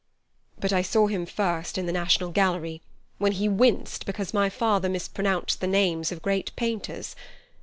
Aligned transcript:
But 0.59 0.73
I 0.73 0.81
saw 0.81 1.05
him 1.05 1.27
first 1.27 1.77
in 1.77 1.85
the 1.85 1.91
National 1.91 2.31
Gallery, 2.31 2.81
when 3.19 3.33
he 3.33 3.47
winced 3.47 4.07
because 4.07 4.33
my 4.33 4.49
father 4.49 4.89
mispronounced 4.89 5.61
the 5.61 5.67
names 5.67 6.11
of 6.11 6.23
great 6.23 6.51
painters. 6.55 7.15